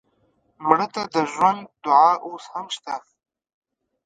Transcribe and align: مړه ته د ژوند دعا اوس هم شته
مړه 0.67 0.87
ته 0.93 1.01
د 1.13 1.15
ژوند 1.33 1.61
دعا 1.83 2.11
اوس 2.27 2.45
هم 2.53 2.65
شته 2.75 2.95